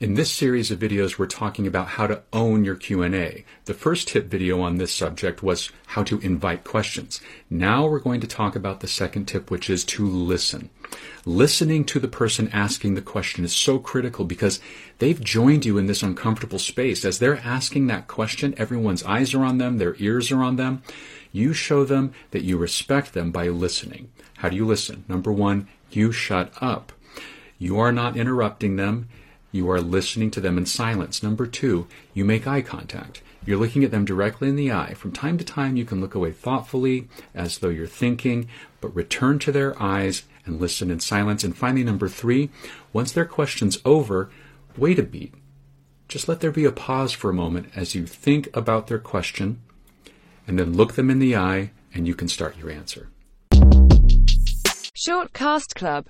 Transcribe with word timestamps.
In 0.00 0.14
this 0.14 0.30
series 0.30 0.70
of 0.70 0.78
videos, 0.78 1.18
we're 1.18 1.26
talking 1.26 1.66
about 1.66 1.88
how 1.88 2.06
to 2.06 2.22
own 2.32 2.64
your 2.64 2.76
Q&A. 2.76 3.44
The 3.64 3.74
first 3.74 4.06
tip 4.06 4.26
video 4.26 4.60
on 4.60 4.76
this 4.76 4.92
subject 4.92 5.42
was 5.42 5.72
how 5.86 6.04
to 6.04 6.20
invite 6.20 6.62
questions. 6.62 7.20
Now 7.50 7.84
we're 7.84 7.98
going 7.98 8.20
to 8.20 8.28
talk 8.28 8.54
about 8.54 8.78
the 8.78 8.86
second 8.86 9.26
tip, 9.26 9.50
which 9.50 9.68
is 9.68 9.82
to 9.86 10.06
listen. 10.06 10.70
Listening 11.24 11.84
to 11.86 11.98
the 11.98 12.06
person 12.06 12.48
asking 12.52 12.94
the 12.94 13.02
question 13.02 13.44
is 13.44 13.52
so 13.52 13.80
critical 13.80 14.24
because 14.24 14.60
they've 15.00 15.20
joined 15.20 15.66
you 15.66 15.78
in 15.78 15.86
this 15.86 16.04
uncomfortable 16.04 16.60
space. 16.60 17.04
As 17.04 17.18
they're 17.18 17.38
asking 17.38 17.88
that 17.88 18.06
question, 18.06 18.54
everyone's 18.56 19.02
eyes 19.02 19.34
are 19.34 19.44
on 19.44 19.58
them, 19.58 19.78
their 19.78 19.96
ears 19.98 20.30
are 20.30 20.44
on 20.44 20.54
them. 20.54 20.80
You 21.32 21.52
show 21.52 21.84
them 21.84 22.12
that 22.30 22.44
you 22.44 22.56
respect 22.56 23.14
them 23.14 23.32
by 23.32 23.48
listening. 23.48 24.12
How 24.36 24.48
do 24.48 24.54
you 24.54 24.64
listen? 24.64 25.04
Number 25.08 25.32
one, 25.32 25.66
you 25.90 26.12
shut 26.12 26.52
up. 26.60 26.92
You 27.58 27.80
are 27.80 27.90
not 27.90 28.16
interrupting 28.16 28.76
them. 28.76 29.08
You 29.50 29.70
are 29.70 29.80
listening 29.80 30.30
to 30.32 30.40
them 30.40 30.58
in 30.58 30.66
silence. 30.66 31.22
Number 31.22 31.46
two, 31.46 31.86
you 32.12 32.24
make 32.24 32.46
eye 32.46 32.60
contact. 32.60 33.22
You're 33.46 33.58
looking 33.58 33.82
at 33.82 33.90
them 33.90 34.04
directly 34.04 34.48
in 34.48 34.56
the 34.56 34.72
eye. 34.72 34.92
From 34.94 35.10
time 35.10 35.38
to 35.38 35.44
time, 35.44 35.76
you 35.76 35.86
can 35.86 36.00
look 36.00 36.14
away 36.14 36.32
thoughtfully 36.32 37.08
as 37.34 37.58
though 37.58 37.70
you're 37.70 37.86
thinking, 37.86 38.48
but 38.80 38.94
return 38.94 39.38
to 39.40 39.52
their 39.52 39.80
eyes 39.82 40.24
and 40.44 40.60
listen 40.60 40.90
in 40.90 41.00
silence. 41.00 41.44
And 41.44 41.56
finally, 41.56 41.84
number 41.84 42.08
three, 42.08 42.50
once 42.92 43.12
their 43.12 43.24
question's 43.24 43.78
over, 43.86 44.30
wait 44.76 44.98
a 44.98 45.02
beat. 45.02 45.32
Just 46.08 46.28
let 46.28 46.40
there 46.40 46.50
be 46.50 46.64
a 46.64 46.72
pause 46.72 47.12
for 47.12 47.30
a 47.30 47.34
moment 47.34 47.70
as 47.74 47.94
you 47.94 48.06
think 48.06 48.54
about 48.54 48.86
their 48.86 48.98
question, 48.98 49.62
and 50.46 50.58
then 50.58 50.74
look 50.74 50.94
them 50.94 51.10
in 51.10 51.18
the 51.18 51.36
eye, 51.36 51.70
and 51.94 52.06
you 52.06 52.14
can 52.14 52.28
start 52.28 52.58
your 52.58 52.70
answer. 52.70 53.08
Shortcast 54.94 55.74
Club 55.74 56.06